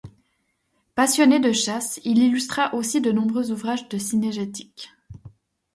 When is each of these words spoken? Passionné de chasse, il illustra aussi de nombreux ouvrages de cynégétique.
Passionné 0.95 1.39
de 1.39 1.51
chasse, 1.51 1.99
il 2.03 2.17
illustra 2.23 2.73
aussi 2.73 3.01
de 3.01 3.11
nombreux 3.11 3.51
ouvrages 3.51 3.87
de 3.87 3.99
cynégétique. 3.99 4.89